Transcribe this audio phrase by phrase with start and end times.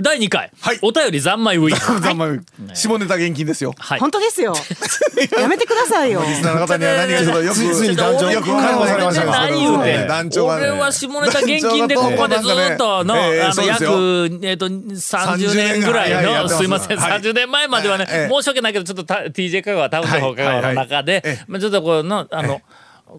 [0.00, 0.78] 第2回、はい。
[0.82, 2.40] お便り三昧ウィークざんまい。
[2.74, 3.74] 下ネタ現金ですよ。
[3.76, 4.00] はい。
[4.00, 4.54] 本当ですよ。
[5.36, 6.22] やめてくださいよ。
[6.24, 10.70] リスナーの方には何がよく、ついつい団長よく解放されました何言うて団長がね。
[10.70, 16.34] 俺は下ネタ現金でここまでずっとの、ええあの約、えっと30年ぐらい30年ぐらい。
[16.34, 17.20] やのすすいません、はい。
[17.20, 21.38] 30年前まではね、ええ申し訳ないけどちょっとた TJ 香川タウンの方香川の中で、はいはいはい。
[21.40, 22.60] えまあちょっとこうのあの、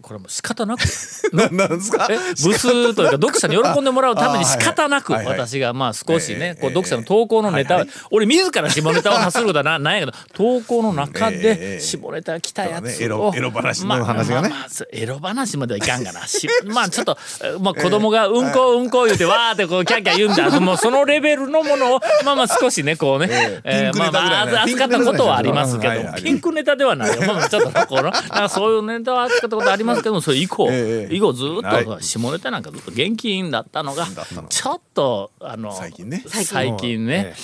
[0.02, 0.80] これもう仕方なく。
[1.32, 2.06] ななんですか？
[2.10, 14.52] え部数というか読者に喜んでもらうために仕方なく私がまあ少しねええこう読者の投稿のネタはい俺自ら下ネタを発することはななんやけど 投稿の中えでえ下ネタが来たやつをエロ話の話がね。
[14.92, 16.26] エロ話まではいかんがな。
[16.26, 20.60] し まあちょっとえまあ子供がうんこうんこ言うてわーってこうキャッキャ言うんだ。
[20.60, 24.20] もうそのレベルのものをまあまあ少しねこうねえまあま
[24.60, 27.22] あ扱ったことはありますけどピンクネタではないよ。
[27.26, 28.12] まあまあちょっとこの
[28.48, 31.14] そういうネタは扱ったことありますけども それ以降ええ。
[31.14, 31.84] 以後ずっはい。
[31.84, 34.06] と下ネタなんかずっと現金だったのが
[34.48, 36.24] ちょっとあの最近ね。
[36.26, 37.34] 最近ね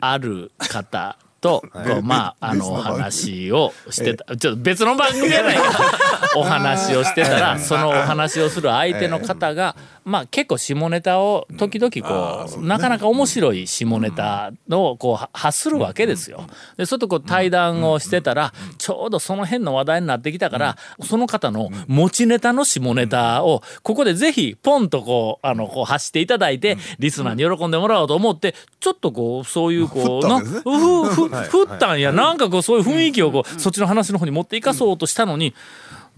[0.00, 5.62] ある方と こうまああのお話をしてたちょっと別の番組じゃないか。
[6.36, 9.74] お話をしてたらそのお話をする相手の方が
[10.08, 16.46] まあ結構下ネタを時々こうなかなか面白い下ネタをこうは発するわけですよ。
[16.76, 32.12] でそれとこう対談をしてたらちょうどその辺の話題になってきたからその方の持ちネタの下ネタをここでぜひポンとこうあのこう発していただいてリスナーに喜んでもらおうと思ってちょっとこうそういうこうな振ふふ振ったんや。
[32.12, 35.54] なんかこうそういう雰囲気をこうそっちの話の方に持っていかそうとしたのに。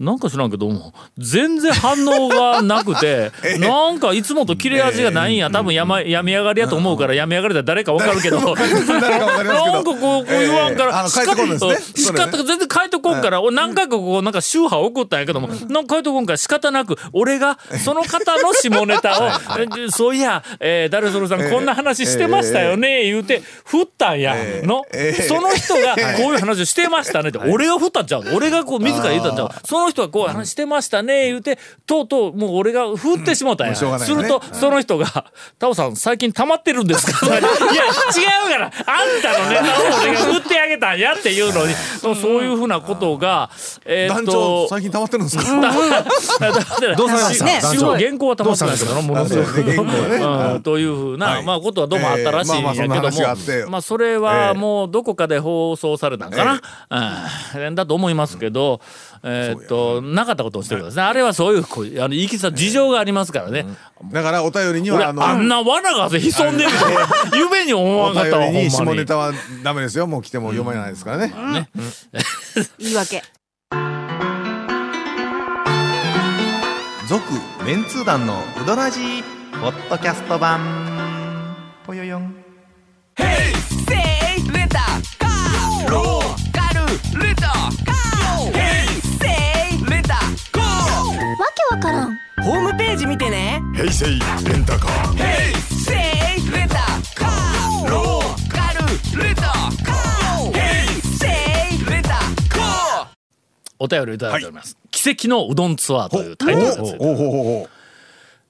[0.01, 5.49] なんか知らんけども全然反応がなくて なんかいつもと切れ味がないんや。
[5.49, 8.39] 多分や,、ま、病み上がりやと思うから病み上がりだ誰か分かるけど。
[8.41, 11.77] なんかこうこう言わんからの帰ってこんですね。
[11.95, 12.19] 仕それ。
[12.19, 24.83] ね方が全然帰ってこんから俺何回かこうなんか宗派送ったんやけどもなんか帰ってこんから仕方なく俺がその方の下ネタをえ そういや、えー、誰それさんこんな話してましたよね言うて振ったんやの。
[24.93, 25.21] ええ。
[25.23, 28.23] その人がこういう話をしてましたねって俺が振ったんちゃう？
[28.33, 29.49] 俺がこう自ら言ったんちゃう？
[29.65, 33.75] その人がこう話してましたね言うてとうとうもう俺が振ってしもうたんや。
[33.75, 35.25] するとその人が
[35.59, 37.27] 「タオさん最近溜まってるんですか?
[37.27, 38.65] 」いや違うから。
[38.65, 41.73] あんたのネタを俺が振ってあげたんやっていうのに。
[42.01, 42.13] そう
[42.43, 43.49] いうふうなことが
[43.85, 45.43] えーっと最近溜まってるんですか？
[46.97, 47.45] どうされました？
[47.45, 47.59] ね。
[47.61, 47.79] 団長。
[47.79, 51.43] すごい原稿は溜まってないけどなものすごく というふうな、はい。
[51.43, 56.59] まあことはどうもあったらしいんやけども、ええまあまあそれはもうどこかで放送されたんか
[56.89, 58.81] な、うん、だと思いますけど、
[59.23, 61.03] えーっとなかったことをしてるんですね。
[61.03, 63.65] あれはそういうあのいきさ事情がありますからね、
[64.11, 66.69] だからお便りに俺はあのあんな罠が潜んでる
[67.29, 68.45] と夢に思わおんかったわ。
[68.45, 68.71] ほんま便りに。
[68.71, 69.31] 下にネタは
[69.63, 70.07] ダメですよ。
[70.07, 71.33] もう来ても読まないですからね。
[72.79, 73.23] 言い訳。
[77.07, 77.23] 続
[77.65, 79.23] メンツー団のウドラジー
[79.61, 80.61] ポッドキャスト版。
[81.85, 82.40] ぽよよん
[92.51, 93.61] ホームページ見てね。
[93.73, 95.17] ヘイセイレンタカー。
[95.69, 96.75] セイレンタ
[97.15, 97.89] カー。
[97.89, 100.51] ローカルレンタカー。
[100.51, 101.27] ヘイセ
[101.81, 103.07] イレンタカー
[103.79, 107.69] お便りをいただいております、奇跡のうどんツアーというタイトルがついておおほほほ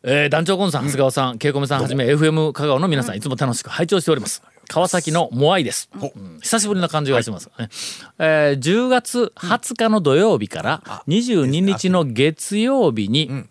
[0.01, 4.41] えー団長コンさん、長谷川さん、ケイコメさんはじめ、FM 香川の皆さん、いつも楽しく拝聴しております。
[4.67, 5.91] 川崎のモアイです。
[5.93, 6.05] う。
[6.19, 6.39] ん。
[6.41, 7.69] 久しぶりな感じがします、ね
[8.17, 13.45] えー10月20日の土曜日から22日の月曜日に、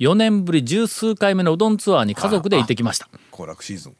[0.00, 3.08] 4年ぶり十数回目のうどんツアーに家族で行ってきました。
[3.30, 3.96] 行楽シーズン。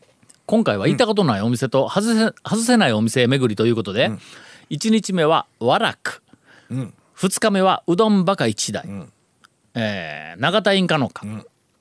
[0.46, 4.10] 今回は行ったことないお店と外せ外せないお店巡りということで、
[4.70, 6.22] 1日目は和楽、
[6.70, 8.88] 2日目はうどんバカ一台、
[9.74, 11.24] えー永田インカノカ、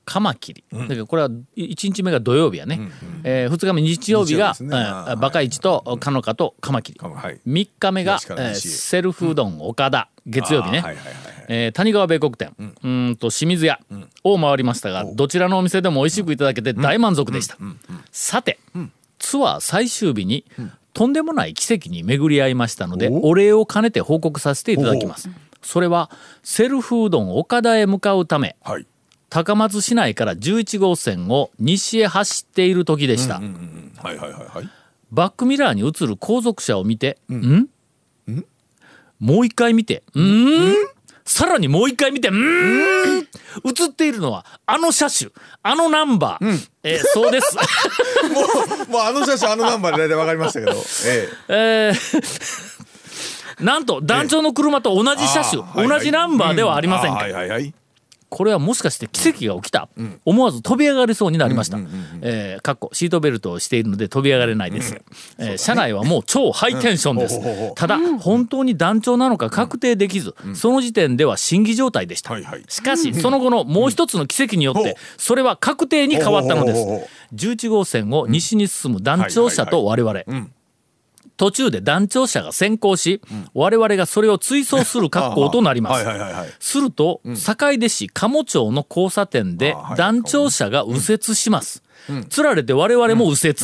[0.04, 2.80] カマキリ、だけどこれは1日目が土曜日やね、
[3.24, 4.68] え2日目日曜日がね。
[4.70, 7.40] えーバカイチとカノカとカマキリ、カマはい。
[7.46, 9.60] 3日目がえーセルフうどん。
[9.60, 11.14] 岡田月曜日ね、はいはいはいはい。
[11.48, 13.80] えー谷川米国店、うーんと清水屋
[14.22, 17.58] を回りましたが、どちらのお店でも美味しくいただけて大満足でした、
[18.10, 18.58] さて、
[19.18, 20.44] ツアー最終日に、
[20.94, 25.28] とんでもない奇跡に巡り合いましたのでお礼を兼ねて報告させていただきます。
[25.60, 26.10] それは
[26.42, 28.86] セルフうどん岡田へ向かうためはい。
[29.30, 33.42] 高松市内から11号線を西へ走っている時でした、
[35.10, 37.68] バックミラーに映る後続車を見て、ん？
[39.20, 40.74] もう一回見て、ん？
[41.24, 42.34] さらにもう一回見て、ん？
[42.34, 45.30] 映っているのは、あの車種、
[45.62, 46.68] あのナンバー。
[46.82, 47.56] えーそうです。
[48.90, 50.72] もうあの写真あのナンバーで大体わかりましたけど。
[51.08, 51.92] ええ。
[51.92, 52.84] ー
[53.60, 57.74] なんと団長の車と同じ車種、同じナンバーではありませんか、あはいはいはい
[58.34, 59.88] これはもしかして奇跡が起きた、
[60.24, 61.78] 思わず飛び上がりそうになりました、
[62.20, 65.00] えーかっこシートベルトをしているので飛び上がれないです、
[65.38, 72.64] えー車内はもう超ハイテンションです、ただ本当に団長なのか確定できず、その時点では審議状態でした、はいはい。
[72.68, 76.82] しかしその後のもう一つの奇跡によってそれは確定に変わったのです。
[76.82, 80.52] ほうほうほうほ11号線を西に進む団長車と我々、ん
[81.36, 83.20] 途中で団長車が先行し、
[83.54, 86.04] 我々がそれを追走する格好となります、
[86.60, 91.82] すると、坂出市鴨町の交差点で団長車が右折します。
[92.28, 93.56] つられて我々も右折、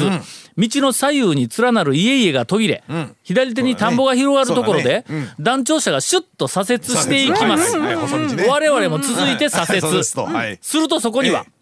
[0.57, 2.85] 道の左右に連なる家々が途切れ、
[3.23, 5.05] 左手に田んぼが広がるところで、
[5.39, 7.77] 団長車がシュッと左折していきます。
[7.77, 10.05] 我々も続いて左折、
[10.61, 11.60] するとそこには、え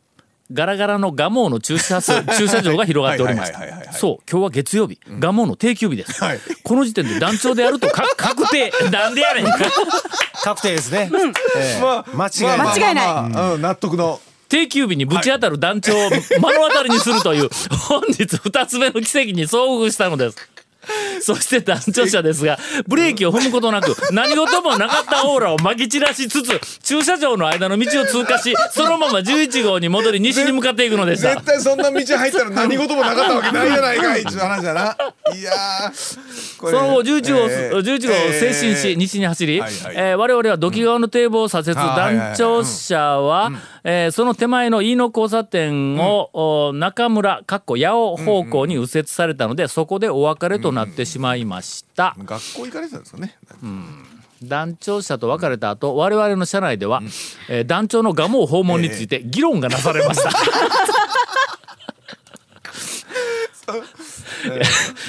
[0.51, 4.31] ガラガラの蒲生の駐車す 駐車場が広がっておりましたそう。
[4.31, 4.99] 今日は月曜日。
[5.07, 6.41] 蒲生の定休日です、はい。
[6.63, 8.73] この時点で団長であるとか 確定。
[8.91, 9.45] なんでやねん。
[10.43, 11.11] 確定ですね。
[11.57, 11.83] ええ。
[11.83, 12.59] まあ間違いない。
[12.59, 13.07] まあまあ間違いない。
[13.07, 13.63] まあまあうん。
[13.63, 14.21] 納得の。
[14.49, 20.37] 定休日にぶち当たる団長を目の当たりにするという本日二つ目の奇跡に遭遇したのです。
[21.21, 31.35] そして団長車ですがブレーキを踏むことなく何事もなかったオーラをまき散らしつつ駐車場の間の道を通過しそのまま11号に戻り西に向かっていくのでした。
[31.35, 31.45] 絶。
[31.45, 34.97] 対そんな道入ったら何事もなかったわけないじゃないかいっていう話だな。
[35.35, 39.95] いやーこれその後11号、えー11号を静止し、えー西に走り、はいはい。
[39.97, 41.79] えー我々は土器川の堤防を左折、うん。
[41.79, 43.53] はいはいはい団長車は、
[43.91, 53.39] えーその手前の飯野交差点を、お中村かっこ八尾方向に右折されたので、そこでお別れとなってしまいました、学校行かれてたんですかね。
[54.43, 57.01] 団長車と別れた後我々の車内では、
[57.49, 60.39] えー団長の蒲生訪問について議論がなされました、い ろ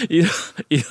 [0.09, 0.21] い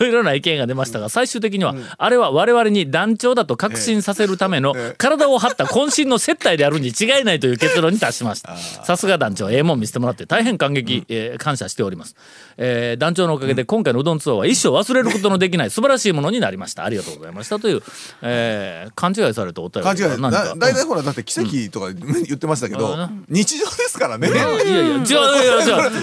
[0.01, 8.57] ろいろな意見が出ましたが最終的には、あれは我々に団長だと確信させるための 体を張った渾身の接待であるに違いないという結論に達しました。
[8.57, 12.17] さすが団長ええもん見せてもらって大変感激、えー感謝しております、
[12.57, 16.85] えー団長のおかげで今回のうどんツアーは一生忘れることのできない素晴らしいものになりました。
[16.85, 17.83] ありがとうございましたという、
[18.23, 23.25] えー勘違いされたお便り勘違いが何かだだいたいほらだって奇跡とか言ってましたけどうん。
[23.29, 24.29] 日常ですからね。
[24.29, 25.15] いやいや違う違う違う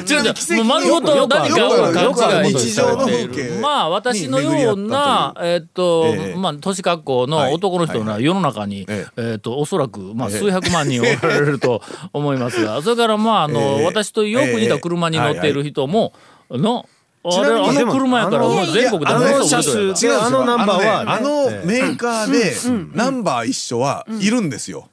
[0.08, 3.60] 違う違うもう丸ごと何かを勘違い日常の風景。
[3.62, 6.36] まあ私のようなえっとええ。
[6.36, 9.36] まあ年格好の男の人が世の中にええ。
[9.38, 11.82] っとおそらくまあ数百万人おられると
[12.14, 13.86] 思いますがそれからまああのええ。
[13.86, 16.14] 私とよく似た車に乗っている人も
[16.50, 16.88] の
[17.28, 22.54] あれあの車やから全国であもの車種違うんですよあのナンバーはあのメーカーで
[22.96, 24.90] ナンバー一緒はいるんですよ。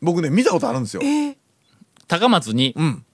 [0.00, 1.02] 僕ね見たことあるんですよ。
[2.06, 3.04] 高松にうん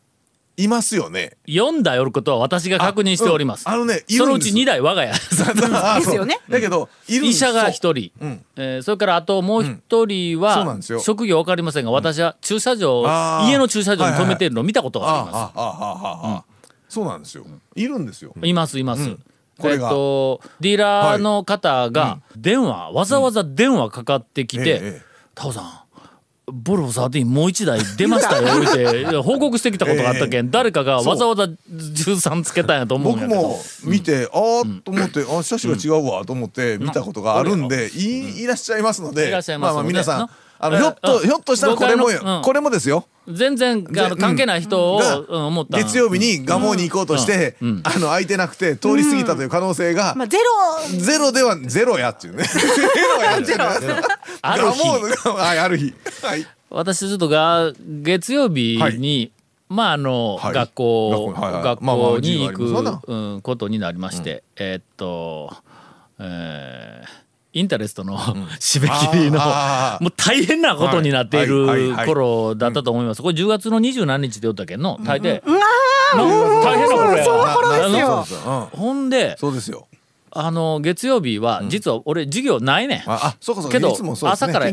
[0.57, 1.37] いますよね。
[1.47, 3.67] 4台おることは私が確認しております。
[3.67, 5.11] うんあのねいそのうちるんです2台我が家。
[5.11, 6.41] あ ですよね。
[6.49, 8.45] だけどいるんです医者が一人、うん。
[8.57, 16.45] えーそれからあともう一人は職業わかりませんが私は駐車場、家の駐車場に止めているのを見たことがあります、あああああああ
[16.89, 17.45] そうなんですよ。
[17.75, 18.33] いるんですよ。
[18.43, 19.11] いますいます、
[19.59, 19.89] これが。
[19.89, 25.03] えっとディーラーの方が電話、わざわざ電話かかってきてええええ
[25.35, 25.86] 「タオさん
[26.53, 29.17] ボルボ13もう一台出ましたよ」言うて。
[29.17, 33.41] 報告してきたことがあったけん、誰かがわざわざ13つけたんやと思うんやけど。
[33.41, 40.31] 僕も見て、ああと思って、あ車種が違うわと思って見たことがあるんで、いいらっしゃいますのでまあまあ皆さんな。
[40.59, 41.23] あのえひょっとうん。
[41.23, 42.07] ひょっとしたらこれも
[42.43, 43.07] これもですよ。
[43.29, 45.79] 全然あの関係ない人を、思った。
[45.79, 50.99] 月曜日に蒲生に行こうとして、あの空いてなくて通り過ぎたという可能性が、まあゼロ。
[50.99, 52.45] ゼロではゼロやっていうね。
[52.47, 53.65] ゼロやっていうね
[54.43, 54.89] ある日。
[55.29, 55.95] はいある日。
[56.23, 56.47] はい。
[56.71, 59.33] 私ちょっとが月曜日に、
[59.69, 60.55] まああの、はい。
[60.55, 61.63] 学校学校はいはい。
[61.63, 62.65] 学まあまあ校に行く、
[63.07, 65.53] うん、ことになりまして、えーっと、
[66.19, 73.23] えーインタレストの、締め切りのもう大変なことになっているはい頃だったと思います。
[73.23, 75.01] これ10月の二十何日で言ったけんの？
[75.03, 75.57] 大抵、な
[76.15, 77.25] 大変な頃や。
[77.25, 77.77] その頃で
[78.27, 79.89] すそうよほんでそうですよ
[80.39, 83.11] あの月曜日は実は俺授業ないねん。
[83.11, 84.51] ああそうかそうけどかいつもそうですね。
[84.51, 84.73] 朝から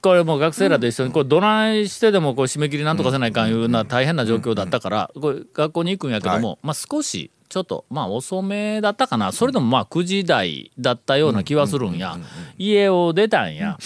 [0.00, 9.32] これもう学生らと一緒にこれどないしてでもこう締め切りなんとかせないかんいうな大変な状況だったからこれ学校に行くんやけども、まあ少しちょっとまあ遅めだったかな。
[9.32, 12.16] それでもまあ9時台だったような気はするんや。
[12.56, 13.78] 家を出たんや。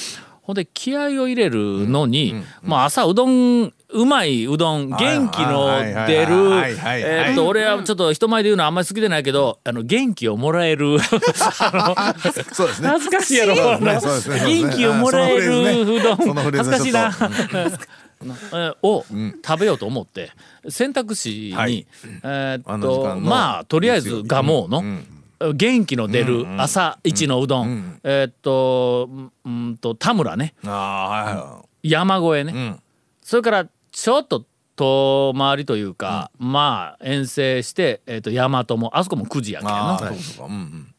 [0.42, 6.34] ほんで気合を入れるのに、まあ朝うどんうまいうどん元気の出る。
[6.84, 10.98] えーっと俺はちょっと人前で言うのはあんまり好きでないけどあの元気をもらえる。
[12.52, 12.88] そうですね。
[12.88, 13.78] 恥ずかしいやろ。
[13.78, 15.60] ね元気をもらえる
[15.96, 17.10] うどん、恥ずかしいな。
[18.82, 19.04] を
[19.44, 20.30] 食べようと思って
[20.68, 21.86] 選択肢に、はい。
[22.22, 25.06] えーっとまあとりあえず蒲生の、うん。
[25.54, 30.54] 元気の出る朝一のうどん、えーっとうんうんと田村ね。
[30.64, 32.80] ああはいは山越えね、いうん。
[33.22, 34.44] それからちょっと
[34.76, 39.98] 遠回りというか、まあ遠征して、えー、と大和もあそこも9時やけんな。
[39.98, 40.94] うんうん。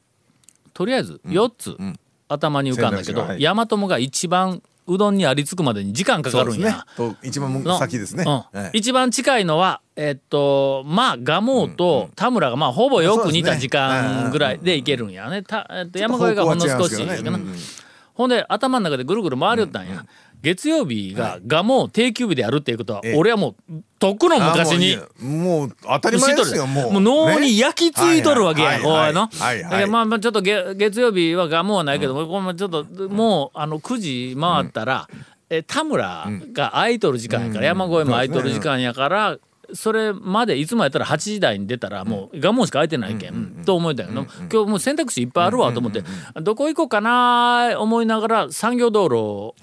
[0.74, 2.00] とりあえず4つ、ん。
[2.28, 3.42] 頭に浮かんだけど、はい。
[3.42, 6.72] 大和もが一番うどんにありつくまでに時間かかるんや。
[6.72, 6.78] ね。
[6.98, 8.24] と一番の先ですね。
[8.26, 8.60] うん。
[8.62, 15.44] はい一番近いのはえっとまあ蒲生と田村がまあほぼよく似た時間ぐらいでいけるんやね。
[15.44, 17.38] たえっと山越えがほんの少し方向は違いますけどね。
[17.38, 17.54] やけどな
[18.18, 20.04] ほんで頭の中でぐるぐる回りよったんや。
[20.42, 23.16] 月曜日が蒲生定休日であるっていうことはええ。
[23.16, 24.98] 俺はもうとっくの昔に。
[24.98, 26.92] もういいもう当たり前ですよもう。
[26.94, 29.30] もう脳に焼き付いとるわけや、ねこうやの。
[29.88, 35.08] まあまあちょっと月月曜日はガモはないけど、これちょっともうあの9時回ったら、
[35.50, 39.38] え田村が空いとる時間やから、山越えも空いとる時間やから。
[39.74, 46.04] それまでいつもやったら8時台に出たらもう我慢しか空いてないけん、と思えたけど、今日もう選択肢いっぱいあるわと思って、
[46.42, 49.56] どこ行こうかな思いながら産業道路を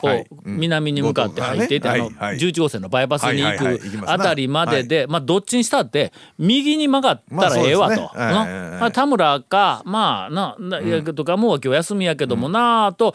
[0.45, 2.37] 南に向かって入っていて、あのはいはい。
[2.39, 8.91] 11号線のバイパスに行くあたりまでで、まあどっちにしたって右に曲がったらええわと。
[8.91, 13.15] 田村かまあなないやとかもう今日休みやけどもなあと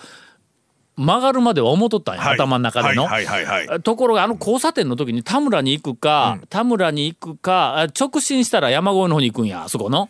[1.00, 3.08] 曲がるまでは思っとったんや、はい頭の中での。
[3.82, 10.10] ところがあの交差点の時に田村に行くか、田村に行くかあ直進したら山越えの方に行くんやあそこの。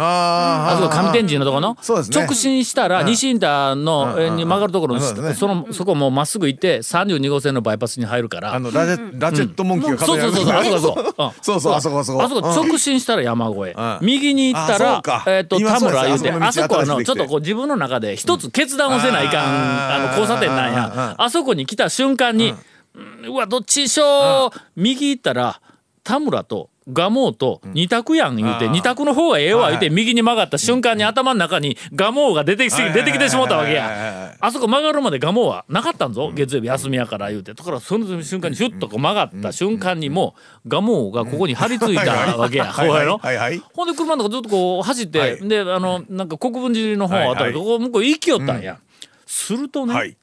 [0.00, 2.24] ああそこ上天神のとこの、そうですね。
[2.24, 5.34] 直進したら西インターの、えに曲がるところの、そうですね。
[5.34, 8.54] そのそこもうまっすぐ行って32号線のバイパスに入るから。
[8.54, 10.54] あのラジェラチェットモンキーがそうそうそうそう。
[10.54, 11.32] あそこあそこ、うん。
[11.42, 12.22] そうそうあそこあそこ。
[12.22, 13.98] あそこ直進したら山越え、うん。
[14.02, 19.60] 右に行ったあらえっ、と田村言うてあそこのちょっとこう自分の中で一つ決断をせないかん、うん。
[19.94, 20.74] あの交差点なんうん。
[20.74, 22.54] や、あそこに来た瞬間に、
[22.94, 23.32] うん。
[23.32, 25.60] うわどっちにしよう、右行ったら
[26.08, 34.34] 田村と蒲生と二択やん言うて、うん二択の方がええわ言うて、はい右に曲がった瞬間に頭の中に蒲生が出てきて出てきてしまったわけや。
[34.40, 37.52] あそこ曲がるまで蒲生はなかったんぞ、月曜日休みやから言うて。
[37.52, 40.34] だからその瞬間にシュッとこう曲がった瞬間にも
[40.64, 43.18] う蒲生がここに張り付いたわけや、こうやろ？
[43.18, 43.58] はいはい。
[43.74, 45.46] ほんで車の中ずっとこう走って、はい。
[45.46, 48.78] であのなんか国分寺の方あたりこう向こう行きよったんや。
[49.26, 50.16] するとね、はい。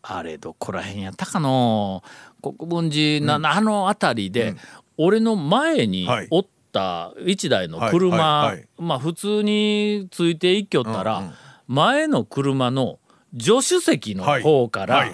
[0.00, 2.04] あれどこら辺やったかの
[2.40, 4.54] 国分寺な、あの辺りで、
[4.98, 6.28] 俺の前にはい。
[6.30, 11.32] おった一台の車、まあ普通について行きよったら、
[11.66, 12.98] 前の車の
[13.32, 15.06] 助手席の方から、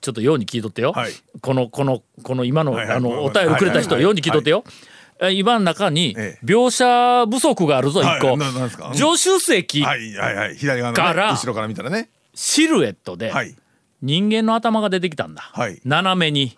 [0.00, 1.12] ちょっとように聞いとってよ、はい。
[1.40, 4.64] このこのこの今の,、あのはいお便りくれた人はいように聞いとってよ、
[5.20, 6.44] え今の中にええ。
[6.44, 8.36] 描写不足があるぞ一はい個、
[8.94, 12.10] 助手席、から後ろから見たらね。
[12.34, 13.54] シルエットではい。
[14.00, 15.80] 人間の頭が出てきたんだ、はい。
[15.84, 16.54] 斜めに。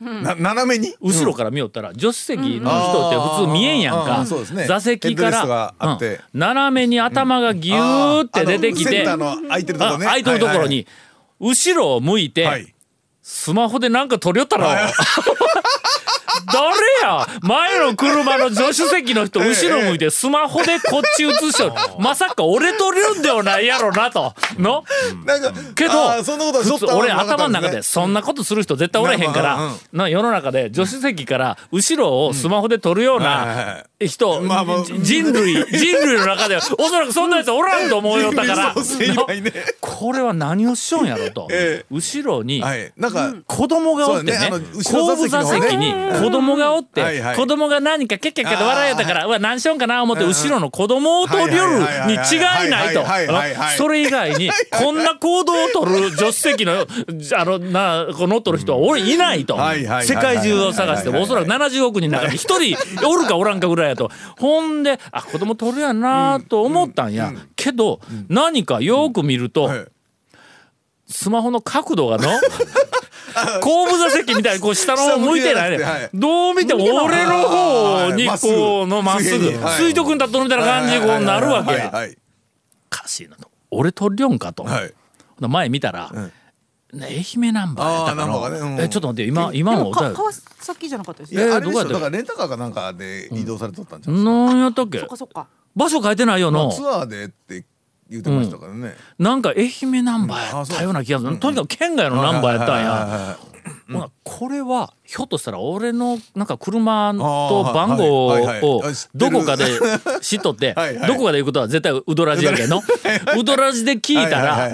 [0.00, 0.94] 斜めに？
[1.00, 4.24] 後ろから見よったら助手席の人って普通見えんやんか。
[4.66, 5.74] 座席から、
[6.32, 10.06] 斜めに頭がギューって出てきて、空いてるとこね。
[10.06, 10.86] あ空いてるところに
[11.38, 12.74] 後ろを向いて、
[13.22, 14.66] スマホでなんか撮りよったろ。
[16.46, 17.26] 誰や？
[17.42, 19.50] 前の車の助手席の人 ええ。
[19.50, 21.72] 後ろ向いてスマホでこっち映しとる。
[21.98, 24.34] まさか俺撮るんではないやろなと。
[24.58, 24.84] の？
[25.24, 29.58] なんかけどそんなこと普通俺頭の中んですそんなことする人絶対おれへんから
[29.92, 38.74] な世の中で助手席から後ろをスマホで撮るような人まあまあじ人類人類の中でおそらくそんなやつおらんと思うよったから。
[38.74, 39.52] ね。
[39.80, 41.48] これは何をしようんやろと。
[41.50, 41.86] ええ。
[41.90, 42.92] 後ろにはい。
[42.96, 47.36] なんか子供がおってねね後部座座席に子供がおって、はいはい。
[47.36, 52.16] 子供が何かキャッキャッキャッと笑いよったからうわ何しよんかな思って後ろの子供を取りよるに違
[52.66, 53.04] いないと。
[53.76, 56.86] それ以外にこんな行動を取る助手席の
[57.36, 59.58] あのなこう乗っとる人は俺いないと。
[60.02, 62.76] 世界中を探しておそらく70億人の中に一人
[63.06, 64.10] おるかおらんかぐらいやと。
[64.38, 67.32] ほんであ子供取るやなと思ったんや。
[67.56, 69.86] けど何かよく見ると、はい。
[71.06, 72.30] スマホの角度がの
[73.60, 81.90] 後部座席みたいにこう 下の方向いてないね、どう見ても俺の方にこうのまっすぐ水徳に立っとるみたいな感じにこうなるわけや。
[81.92, 81.92] お
[82.90, 83.50] かしいなと。
[83.70, 84.92] 俺取りよんかと、はい。
[85.40, 86.39] 前見たら、ね
[86.94, 88.76] 愛媛ナンバーやったかあーナンバーがねうん。
[88.76, 91.46] なえちょっと待って今今も川崎じゃなかったですいね。
[91.46, 94.98] やあれでしょレンタカーかなんかで移動されとったんじゃん何やったっけ？
[95.00, 95.46] そっかそっか。
[95.76, 96.70] 場所書いてないよの。
[96.72, 97.64] ツアーでって
[98.08, 98.96] 言ってましたからね。
[99.18, 101.38] なんか愛媛ナンバーやったような気がする。
[101.38, 102.90] とにかく県外のナンバーやったんや。
[102.90, 103.50] はいはい
[103.92, 108.82] ほなこれはひょっとしたら俺のなんか車あとー番号を
[109.14, 109.64] どこかで
[110.22, 110.74] 知っとって
[111.06, 112.80] どこかで行くことは絶対ウドラジやけんの。
[113.38, 114.68] ウドラジで聞いたら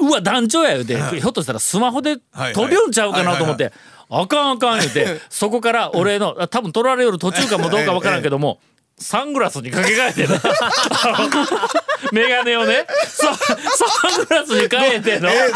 [0.00, 3.72] うわ団長や言うてひょっとしたらスマホではい撮りよんちゃうかなと思って
[4.08, 8.58] あかんあかん言うてそこから俺のあ多分撮られよる途中かもどうかわからんけども
[9.02, 10.34] サングラスにかけ替えてな。
[10.36, 10.38] あ
[12.04, 12.86] のメガネをね。
[13.06, 15.30] ササングラスに変えての。
[15.30, 15.50] え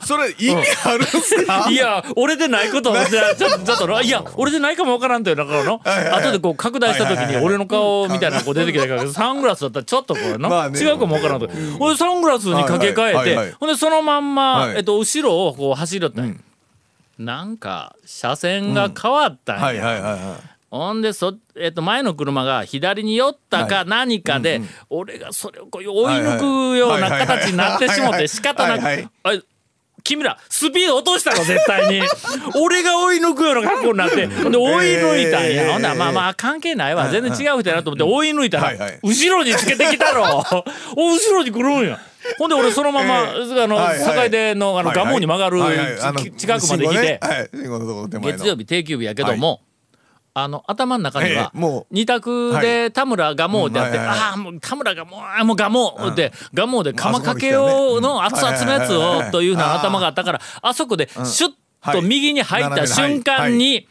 [0.00, 1.66] そそれ意味あるんすか？
[1.70, 6.22] いや俺でないことをじゃあちょっとちょっといや俺でないかもわからんというだからのはいはいはい。
[6.22, 10.80] 後でこう拡大した時に俺の顔みたいなのこう出てきたからサングラスだったらちょっとこうのまあね。
[10.80, 11.50] 違うかもわからんと。
[11.78, 14.76] 俺サングラスにかけ替えてはいはいほんでそのまんまはい。
[14.76, 16.34] えっと後ろをこう走るったんや。
[17.18, 19.64] なんか車線が変わったんや。
[19.64, 20.20] はいはいはいはい
[20.76, 29.42] ほんでそ、えっと、前の車が左に寄ったか何かで、俺がそれをこう追い抜くような形になってしもて仕方なくはいはいあ
[30.06, 32.00] 君らスピード落としたの絶対に。
[32.62, 35.72] 俺が追い抜くような格好になってで追い抜いたんや、えー。
[35.72, 37.08] ほんならまあまあ関係ないわ。
[37.08, 39.00] 全然違う人やなと思って追い抜いたら、はいはい。
[39.02, 40.44] 後ろにつけてきたろ。
[40.96, 41.98] お 後ろに来るんや。
[42.38, 44.24] ほんで俺そのまま、えあの、はいはい。
[44.24, 45.06] 境出のあの、はいはい。
[45.06, 45.84] 蒲生に曲がる、はいは
[46.24, 46.32] い。
[46.32, 47.20] 近くまで来て、ね。
[47.20, 48.32] はい。
[48.32, 49.60] 月曜日定休日やけども、
[50.38, 51.50] あの頭の中には
[51.90, 63.88] 二択で田村蒲生ってあって、ああもう田村蒲生あーもう蒲生で蒲生で釜かけまあをの熱々のやつをというような頭があったからあそこでシュッと右に入った瞬間に。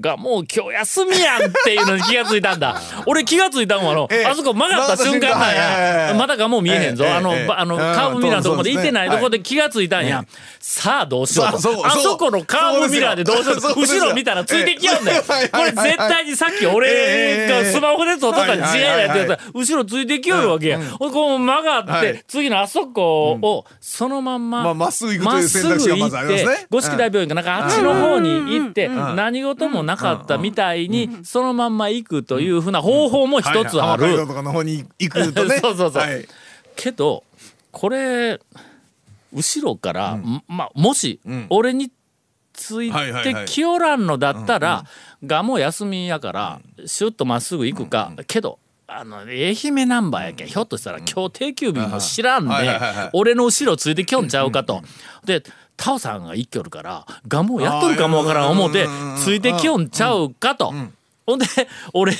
[0.00, 2.80] がもう今日休みやんっていうのに気がついたんだ。
[3.06, 4.26] 俺気がついたんはあの、ええ。
[4.26, 6.14] あそこ曲がった瞬間なんや。
[6.14, 10.24] まだがもう見えへんぞ、ええあの、あのうんカーブミラーのとこまで行ってないところで気がついたんや、
[10.60, 11.86] さあどうしようと。
[11.86, 13.74] あそこのカーブミラーでどうしようと。
[13.74, 22.24] 後ろ見たらついてきよんだよ、ええこれ絶対にさっき俺がスマホで撮ったに違いないって言ったら後ろついてきよるわけや、ほんでこう曲がって、はい。
[22.26, 26.46] 次のあそこをそのまんままっすぐ行くという選択肢がまずありますね。
[26.46, 34.02] まっすぐ行って五色大病院かなんかあっちの方に行って何事もなかったみたいにそのまんま行くというふうな方法も一つある。
[34.04, 34.16] はい。
[34.16, 34.16] はい。
[34.16, 35.56] 浜街道とかの方に行くとね。
[35.60, 36.02] そうそうそう。
[36.02, 36.28] はい。
[36.76, 37.24] けど
[37.72, 38.38] これ
[39.32, 40.42] 後ろから、ん。
[40.46, 41.90] まあもし俺に
[42.52, 44.84] ついてきよらんのだったら、
[45.24, 52.54] がもう休みやからシュッとまっすぐ行くか、けどあの愛媛ナンバーやけんひょっとしたら今日定休日も知らんで、
[53.12, 54.82] 俺の後ろついてきょんちゃうかと。
[55.24, 55.42] で
[55.78, 58.86] タオさんが一挙るからガモやっとるかもわからん思うて
[59.16, 60.74] ついてきよんちゃうかと。
[61.24, 61.46] ほんで
[61.94, 62.12] 俺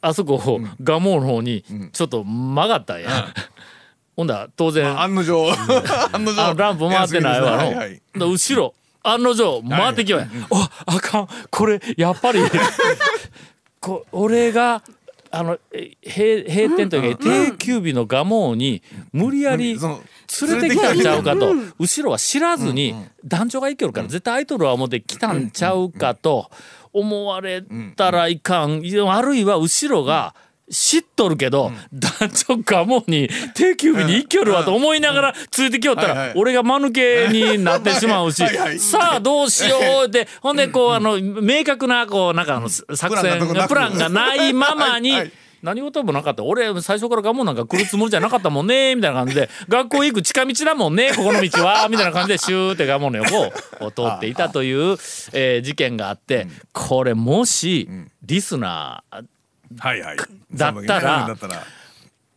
[0.00, 3.08] あそこガモの方にちょっと曲がったんや。
[4.16, 5.52] ほんだら当然、案の定。
[6.12, 6.54] 案の定。
[6.54, 7.62] ランプ回ってないわ
[8.14, 11.28] の、後ろ案の定回ってきようや、おあかん。
[11.50, 12.40] これやっぱり
[13.80, 14.82] こ俺が
[15.38, 21.54] あのえ閉閉店というか定休日の蒲生に無理やり連れてきたんちゃうかと。
[21.78, 22.94] 後ろは知らずに
[23.24, 26.50] 団長が行けるから絶対アイドルは思って来たんちゃうかと
[26.92, 27.62] 思われ
[27.96, 28.82] たらいかん。
[29.10, 30.34] あるいは後ろが
[30.70, 38.42] 知っとるけど団長がもうに定休日に行きよるわと思いながらついてきよったら俺が間抜けになってしまうし
[38.80, 45.12] さあどうしようってほんでこうあの明確なこうなんかあの作戦プランがなくプランがないままに
[45.62, 46.44] 何事もなかった。
[46.44, 54.96] 俺最初からガモなんか来るつもりじゃなかったもんね みたいな感じで学校行く近道だもんねここの道は みたいな感じでシューってガモの横を通っていたという、
[55.32, 57.88] えー事件があってこれもし
[58.22, 59.24] リスナー
[59.78, 60.16] はいはい。
[60.52, 61.62] だったらだったら。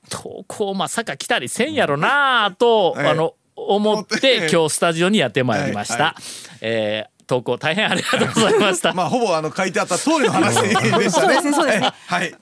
[0.10, 5.94] 投稿まさか来たりせんやろなあと、ええあの思って今日スタジオにやってまいりました。
[5.94, 6.16] はいは
[6.62, 8.92] えー投稿大変ありがとうございました。
[8.96, 11.10] まあほぼあの書いてあった通りの話でしたね。
[11.12, 12.36] そうですねはい。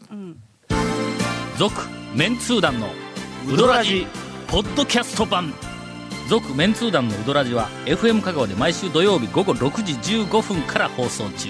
[1.57, 1.75] 続
[2.13, 2.89] メンツー団の
[3.45, 4.07] ウドラジ
[4.47, 5.53] ポッドキャスト版。
[6.29, 11.49] 続メンツー団のウドラジは FM 香川で毎週土曜日午後6時15分から放送中